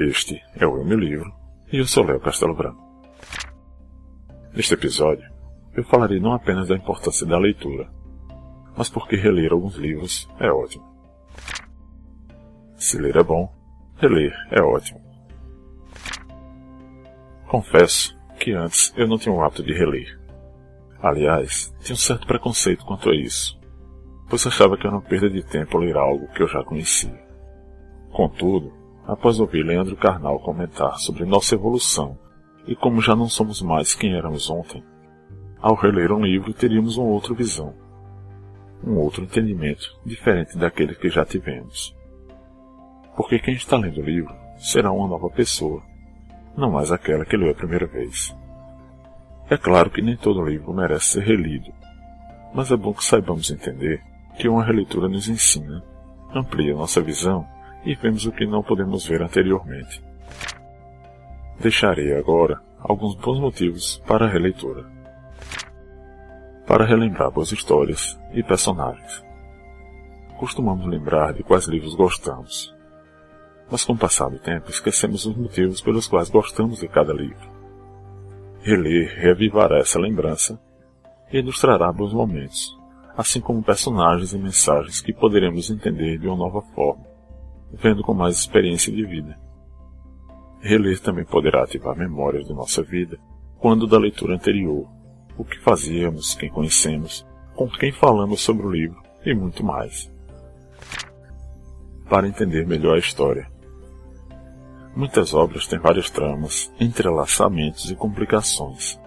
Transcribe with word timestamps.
Este 0.00 0.40
é 0.54 0.64
o 0.64 0.76
Eu 0.76 0.84
Me 0.84 0.94
Livro 0.94 1.34
e 1.72 1.78
eu 1.78 1.84
sou 1.84 2.04
Léo 2.04 2.20
Castelo 2.20 2.54
Branco. 2.54 2.80
Neste 4.54 4.74
episódio, 4.74 5.28
eu 5.74 5.82
falarei 5.82 6.20
não 6.20 6.34
apenas 6.34 6.68
da 6.68 6.76
importância 6.76 7.26
da 7.26 7.36
leitura, 7.36 7.90
mas 8.76 8.88
porque 8.88 9.16
reler 9.16 9.52
alguns 9.52 9.74
livros 9.74 10.28
é 10.38 10.48
ótimo. 10.52 10.84
Se 12.76 12.96
ler 12.96 13.16
é 13.16 13.24
bom, 13.24 13.52
reler 13.96 14.32
é 14.52 14.62
ótimo. 14.62 15.00
Confesso 17.48 18.16
que 18.38 18.52
antes 18.52 18.94
eu 18.96 19.08
não 19.08 19.18
tinha 19.18 19.34
o 19.34 19.42
hábito 19.42 19.64
de 19.64 19.72
reler. 19.72 20.16
Aliás, 21.02 21.74
tinha 21.80 21.94
um 21.94 21.98
certo 21.98 22.24
preconceito 22.24 22.86
quanto 22.86 23.10
a 23.10 23.16
isso, 23.16 23.58
pois 24.30 24.46
achava 24.46 24.76
que 24.76 24.86
era 24.86 24.94
uma 24.94 25.02
perda 25.02 25.28
de 25.28 25.42
tempo 25.42 25.76
ler 25.76 25.96
algo 25.96 26.28
que 26.28 26.42
eu 26.44 26.46
já 26.46 26.62
conhecia. 26.62 27.20
Contudo, 28.12 28.78
após 29.08 29.40
ouvir 29.40 29.64
Leandro 29.64 29.96
Carnal 29.96 30.38
comentar 30.38 30.98
sobre 30.98 31.24
nossa 31.24 31.54
evolução 31.54 32.18
e 32.66 32.76
como 32.76 33.00
já 33.00 33.16
não 33.16 33.26
somos 33.26 33.62
mais 33.62 33.94
quem 33.94 34.14
éramos 34.14 34.50
ontem, 34.50 34.84
ao 35.58 35.74
reler 35.74 36.12
um 36.12 36.20
livro 36.20 36.52
teríamos 36.52 36.98
uma 36.98 37.08
outra 37.08 37.34
visão, 37.34 37.74
um 38.84 38.96
outro 38.98 39.24
entendimento 39.24 39.98
diferente 40.04 40.58
daquele 40.58 40.94
que 40.94 41.08
já 41.08 41.24
tivemos. 41.24 41.96
Porque 43.16 43.38
quem 43.38 43.54
está 43.54 43.78
lendo 43.78 43.98
o 43.98 44.04
livro 44.04 44.32
será 44.58 44.92
uma 44.92 45.08
nova 45.08 45.30
pessoa, 45.30 45.82
não 46.54 46.70
mais 46.70 46.92
aquela 46.92 47.24
que 47.24 47.36
leu 47.36 47.50
a 47.50 47.54
primeira 47.54 47.86
vez. 47.86 48.36
É 49.48 49.56
claro 49.56 49.88
que 49.88 50.02
nem 50.02 50.18
todo 50.18 50.44
livro 50.44 50.74
merece 50.74 51.12
ser 51.12 51.22
relido, 51.22 51.72
mas 52.54 52.70
é 52.70 52.76
bom 52.76 52.92
que 52.92 53.02
saibamos 53.02 53.50
entender 53.50 54.02
que 54.36 54.50
uma 54.50 54.62
releitura 54.62 55.08
nos 55.08 55.28
ensina, 55.28 55.82
amplia 56.34 56.74
nossa 56.74 57.00
visão 57.00 57.46
e 57.84 57.94
vemos 57.94 58.26
o 58.26 58.32
que 58.32 58.46
não 58.46 58.62
podemos 58.62 59.06
ver 59.06 59.22
anteriormente. 59.22 60.02
Deixarei 61.60 62.14
agora 62.14 62.60
alguns 62.78 63.14
bons 63.16 63.40
motivos 63.40 64.02
para 64.06 64.26
a 64.26 64.28
releitura. 64.28 64.84
Para 66.66 66.84
relembrar 66.84 67.30
boas 67.30 67.50
histórias 67.50 68.18
e 68.32 68.42
personagens. 68.42 69.24
Costumamos 70.38 70.86
lembrar 70.86 71.32
de 71.32 71.42
quais 71.42 71.66
livros 71.66 71.96
gostamos, 71.96 72.72
mas 73.70 73.84
com 73.84 73.94
o 73.94 73.98
passar 73.98 74.30
do 74.30 74.38
tempo 74.38 74.70
esquecemos 74.70 75.26
os 75.26 75.36
motivos 75.36 75.80
pelos 75.80 76.06
quais 76.06 76.30
gostamos 76.30 76.78
de 76.78 76.88
cada 76.88 77.12
livro. 77.12 77.58
Reler 78.60 79.18
reavivará 79.18 79.78
essa 79.78 79.98
lembrança 79.98 80.60
e 81.32 81.42
nos 81.42 81.60
trará 81.60 81.92
bons 81.92 82.12
momentos, 82.12 82.76
assim 83.16 83.40
como 83.40 83.62
personagens 83.62 84.32
e 84.32 84.38
mensagens 84.38 85.00
que 85.00 85.12
poderemos 85.12 85.70
entender 85.70 86.18
de 86.18 86.28
uma 86.28 86.36
nova 86.36 86.62
forma 86.74 87.07
vendo 87.72 88.02
com 88.02 88.14
mais 88.14 88.36
experiência 88.36 88.92
de 88.92 89.04
vida. 89.04 89.38
Reler 90.60 91.00
também 91.00 91.24
poderá 91.24 91.62
ativar 91.62 91.96
memórias 91.96 92.46
de 92.46 92.52
nossa 92.52 92.82
vida, 92.82 93.18
quando 93.58 93.86
da 93.86 93.98
leitura 93.98 94.34
anterior, 94.34 94.88
o 95.36 95.44
que 95.44 95.58
fazíamos, 95.60 96.34
quem 96.34 96.50
conhecemos, 96.50 97.26
com 97.54 97.68
quem 97.68 97.92
falamos 97.92 98.40
sobre 98.40 98.66
o 98.66 98.70
livro 98.70 99.00
e 99.24 99.34
muito 99.34 99.64
mais. 99.64 100.10
Para 102.08 102.26
entender 102.26 102.66
melhor 102.66 102.96
a 102.96 103.00
história. 103.00 103.50
Muitas 104.96 105.32
obras 105.32 105.66
têm 105.66 105.78
várias 105.78 106.10
tramas, 106.10 106.72
entrelaçamentos 106.80 107.90
e 107.90 107.94
complicações, 107.94 108.98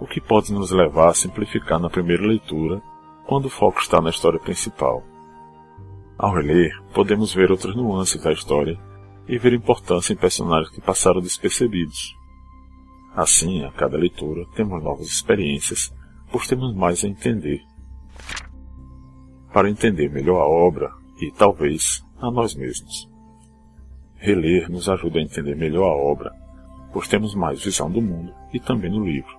o 0.00 0.06
que 0.06 0.20
pode 0.20 0.52
nos 0.52 0.70
levar 0.70 1.10
a 1.10 1.14
simplificar 1.14 1.78
na 1.78 1.90
primeira 1.90 2.26
leitura, 2.26 2.82
quando 3.26 3.46
o 3.46 3.50
foco 3.50 3.80
está 3.80 4.00
na 4.00 4.10
história 4.10 4.40
principal. 4.40 5.04
Ao 6.18 6.32
reler, 6.32 6.72
podemos 6.94 7.34
ver 7.34 7.50
outras 7.50 7.76
nuances 7.76 8.22
da 8.22 8.32
história 8.32 8.78
e 9.28 9.36
ver 9.36 9.52
importância 9.52 10.14
em 10.14 10.16
personagens 10.16 10.70
que 10.70 10.80
passaram 10.80 11.20
despercebidos. 11.20 12.16
Assim, 13.14 13.62
a 13.64 13.70
cada 13.70 13.98
leitura, 13.98 14.46
temos 14.54 14.82
novas 14.82 15.08
experiências, 15.08 15.94
pois 16.32 16.46
temos 16.46 16.74
mais 16.74 17.04
a 17.04 17.08
entender. 17.08 17.60
Para 19.52 19.68
entender 19.68 20.10
melhor 20.10 20.40
a 20.40 20.46
obra 20.46 20.90
e, 21.20 21.30
talvez, 21.32 22.02
a 22.18 22.30
nós 22.30 22.54
mesmos. 22.54 23.10
Reler 24.16 24.70
nos 24.70 24.88
ajuda 24.88 25.18
a 25.18 25.22
entender 25.22 25.54
melhor 25.54 25.84
a 25.84 25.96
obra, 25.96 26.32
pois 26.94 27.08
temos 27.08 27.34
mais 27.34 27.62
visão 27.62 27.90
do 27.90 28.00
mundo 28.00 28.32
e 28.54 28.58
também 28.58 28.90
no 28.90 29.04
livro. 29.04 29.36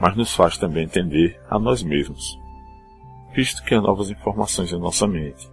Mas 0.00 0.16
nos 0.16 0.34
faz 0.34 0.56
também 0.56 0.84
entender 0.84 1.38
a 1.50 1.58
nós 1.58 1.82
mesmos, 1.82 2.38
visto 3.34 3.62
que 3.62 3.74
há 3.74 3.80
novas 3.80 4.08
informações 4.08 4.72
em 4.72 4.80
nossa 4.80 5.06
mente 5.06 5.51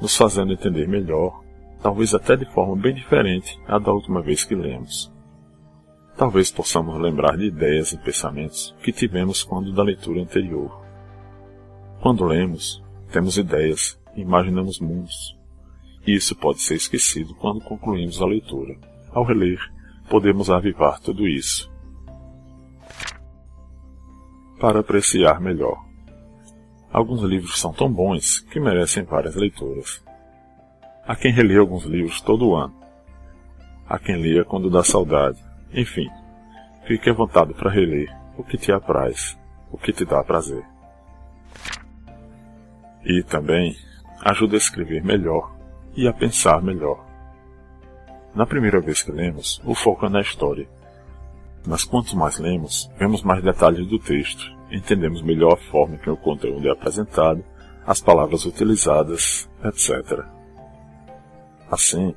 nos 0.00 0.16
fazendo 0.16 0.52
entender 0.52 0.86
melhor, 0.86 1.42
talvez 1.82 2.14
até 2.14 2.36
de 2.36 2.44
forma 2.52 2.76
bem 2.76 2.94
diferente 2.94 3.58
à 3.66 3.78
da 3.78 3.92
última 3.92 4.22
vez 4.22 4.44
que 4.44 4.54
lemos. 4.54 5.12
Talvez 6.16 6.50
possamos 6.50 6.98
lembrar 7.00 7.36
de 7.36 7.46
ideias 7.46 7.92
e 7.92 7.98
pensamentos 7.98 8.74
que 8.82 8.92
tivemos 8.92 9.42
quando 9.42 9.72
da 9.72 9.82
leitura 9.82 10.22
anterior. 10.22 10.82
Quando 12.00 12.24
lemos, 12.24 12.82
temos 13.12 13.36
ideias 13.36 13.98
imaginamos 14.16 14.80
mundos. 14.80 15.36
E 16.06 16.14
isso 16.14 16.34
pode 16.36 16.60
ser 16.60 16.74
esquecido 16.74 17.34
quando 17.34 17.60
concluímos 17.60 18.20
a 18.22 18.26
leitura. 18.26 18.76
Ao 19.10 19.24
reler, 19.24 19.58
podemos 20.08 20.50
avivar 20.50 21.00
tudo 21.00 21.26
isso. 21.26 21.70
Para 24.58 24.80
apreciar 24.80 25.40
melhor. 25.40 25.85
Alguns 26.96 27.20
livros 27.20 27.60
são 27.60 27.74
tão 27.74 27.92
bons 27.92 28.40
que 28.40 28.58
merecem 28.58 29.02
várias 29.02 29.34
leituras. 29.34 30.02
Há 31.06 31.14
quem 31.14 31.30
relê 31.30 31.58
alguns 31.58 31.84
livros 31.84 32.22
todo 32.22 32.54
ano. 32.54 32.74
Há 33.86 33.98
quem 33.98 34.16
leia 34.16 34.46
quando 34.46 34.70
dá 34.70 34.82
saudade. 34.82 35.38
Enfim, 35.74 36.08
fique 36.86 37.10
à 37.10 37.12
vontade 37.12 37.52
para 37.52 37.70
reler 37.70 38.08
o 38.38 38.42
que 38.42 38.56
te 38.56 38.72
apraz, 38.72 39.38
o 39.70 39.76
que 39.76 39.92
te 39.92 40.06
dá 40.06 40.24
prazer. 40.24 40.64
E 43.04 43.22
também 43.24 43.76
ajuda 44.22 44.56
a 44.56 44.56
escrever 44.56 45.04
melhor 45.04 45.54
e 45.94 46.08
a 46.08 46.14
pensar 46.14 46.62
melhor. 46.62 47.04
Na 48.34 48.46
primeira 48.46 48.80
vez 48.80 49.02
que 49.02 49.12
lemos, 49.12 49.60
o 49.66 49.74
foco 49.74 50.06
é 50.06 50.08
na 50.08 50.22
história. 50.22 50.66
Mas 51.66 51.84
quanto 51.84 52.16
mais 52.16 52.38
lemos, 52.38 52.90
vemos 52.98 53.22
mais 53.22 53.44
detalhes 53.44 53.86
do 53.86 53.98
texto 53.98 54.55
entendemos 54.70 55.22
melhor 55.22 55.54
a 55.54 55.70
forma 55.70 55.96
que 55.96 56.10
o 56.10 56.16
conteúdo 56.16 56.66
é 56.68 56.72
apresentado, 56.72 57.44
as 57.86 58.00
palavras 58.00 58.44
utilizadas, 58.44 59.48
etc. 59.64 60.24
Assim, 61.70 62.14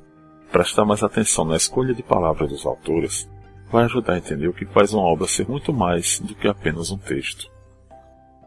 prestar 0.50 0.84
mais 0.84 1.02
atenção 1.02 1.44
na 1.44 1.56
escolha 1.56 1.94
de 1.94 2.02
palavras 2.02 2.50
dos 2.50 2.66
autores 2.66 3.30
vai 3.70 3.84
ajudar 3.84 4.14
a 4.14 4.18
entender 4.18 4.48
o 4.48 4.52
que 4.52 4.66
faz 4.66 4.92
uma 4.92 5.04
obra 5.04 5.26
ser 5.28 5.48
muito 5.48 5.72
mais 5.72 6.18
do 6.18 6.34
que 6.34 6.48
apenas 6.48 6.90
um 6.90 6.98
texto. 6.98 7.48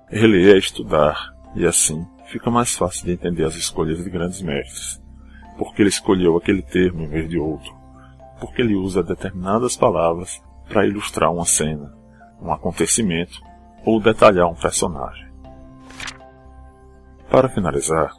Reler 0.10 0.56
é 0.56 0.58
estudar, 0.58 1.34
e 1.56 1.66
assim 1.66 2.06
fica 2.28 2.52
mais 2.52 2.76
fácil 2.76 3.06
de 3.06 3.14
entender 3.14 3.46
as 3.46 3.56
escolhas 3.56 4.04
de 4.04 4.10
grandes 4.10 4.42
mestres, 4.42 5.02
porque 5.58 5.82
ele 5.82 5.90
escolheu 5.90 6.36
aquele 6.36 6.62
termo 6.62 7.04
em 7.04 7.08
vez 7.08 7.30
de 7.30 7.38
outro, 7.38 7.74
porque 8.40 8.62
ele 8.62 8.76
usa 8.76 9.02
determinadas 9.02 9.78
palavras 9.78 10.42
para 10.68 10.86
ilustrar 10.86 11.32
uma 11.32 11.46
cena, 11.46 11.96
um 12.42 12.52
acontecimento 12.52 13.40
ou 13.86 14.00
detalhar 14.00 14.48
um 14.48 14.56
personagem. 14.56 15.28
Para 17.30 17.50
finalizar, 17.50 18.14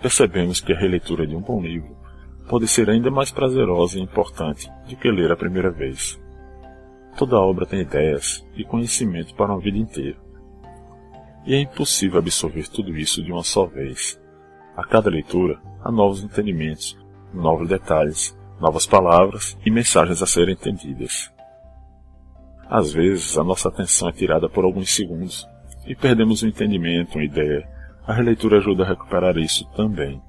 percebemos 0.00 0.60
que 0.60 0.72
a 0.72 0.78
releitura 0.78 1.26
de 1.26 1.34
um 1.34 1.40
bom 1.40 1.60
livro 1.60 1.96
pode 2.48 2.68
ser 2.68 2.90
ainda 2.90 3.10
mais 3.10 3.30
prazerosa 3.30 3.98
e 3.98 4.02
importante 4.02 4.70
do 4.88 4.96
que 4.96 5.10
ler 5.10 5.32
a 5.32 5.36
primeira 5.36 5.70
vez. 5.70 6.20
Toda 7.16 7.38
obra 7.38 7.66
tem 7.66 7.80
ideias 7.80 8.46
e 8.54 8.64
conhecimento 8.64 9.34
para 9.34 9.52
uma 9.52 9.60
vida 9.60 9.78
inteira. 9.78 10.18
E 11.46 11.54
é 11.54 11.60
impossível 11.60 12.18
absorver 12.18 12.68
tudo 12.68 12.96
isso 12.96 13.22
de 13.22 13.32
uma 13.32 13.42
só 13.42 13.66
vez. 13.66 14.20
A 14.76 14.84
cada 14.84 15.10
leitura 15.10 15.60
há 15.82 15.90
novos 15.90 16.22
entendimentos, 16.22 16.96
novos 17.32 17.68
detalhes, 17.68 18.36
novas 18.60 18.86
palavras 18.86 19.58
e 19.64 19.70
mensagens 19.70 20.22
a 20.22 20.26
serem 20.26 20.54
entendidas. 20.54 21.32
Às 22.74 22.90
vezes, 22.90 23.36
a 23.36 23.44
nossa 23.44 23.68
atenção 23.68 24.08
é 24.08 24.12
tirada 24.12 24.48
por 24.48 24.64
alguns 24.64 24.94
segundos 24.94 25.46
e 25.86 25.94
perdemos 25.94 26.40
o 26.40 26.46
entendimento, 26.46 27.18
uma 27.18 27.24
ideia. 27.24 27.68
A 28.06 28.14
releitura 28.14 28.56
ajuda 28.56 28.82
a 28.82 28.88
recuperar 28.88 29.36
isso 29.36 29.70
também. 29.76 30.22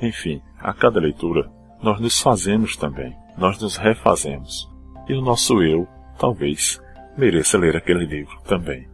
Enfim, 0.00 0.40
a 0.58 0.72
cada 0.72 0.98
leitura, 0.98 1.52
nós 1.82 2.00
nos 2.00 2.18
fazemos 2.18 2.74
também, 2.74 3.14
nós 3.36 3.60
nos 3.60 3.76
refazemos. 3.76 4.66
E 5.06 5.12
o 5.12 5.20
nosso 5.20 5.62
eu, 5.62 5.86
talvez, 6.18 6.80
mereça 7.18 7.58
ler 7.58 7.76
aquele 7.76 8.06
livro 8.06 8.40
também. 8.44 8.88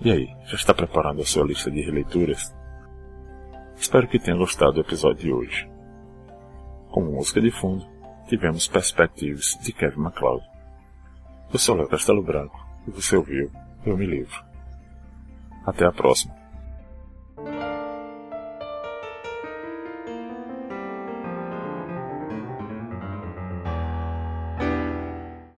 E 0.00 0.10
aí, 0.10 0.26
já 0.46 0.56
está 0.56 0.74
preparando 0.74 1.22
a 1.22 1.24
sua 1.24 1.44
lista 1.44 1.70
de 1.70 1.82
releituras? 1.82 2.52
Espero 3.76 4.08
que 4.08 4.18
tenha 4.18 4.36
gostado 4.36 4.72
do 4.72 4.80
episódio 4.80 5.22
de 5.22 5.32
hoje. 5.32 5.70
Como 6.90 7.12
música 7.12 7.40
de 7.40 7.52
fundo, 7.52 7.91
tivemos 8.32 8.66
Perspectives 8.66 9.58
de 9.60 9.74
Kevin 9.74 10.00
MacLeod. 10.00 10.42
Eu 11.52 11.58
sou 11.58 11.76
Léo 11.76 11.86
Castelo 11.86 12.22
Branco 12.22 12.66
e 12.88 12.90
você 12.90 13.14
ouviu 13.14 13.52
Eu 13.84 13.94
Me 13.94 14.06
Livro. 14.06 14.42
Até 15.66 15.84
a 15.84 15.92
próxima. 15.92 16.41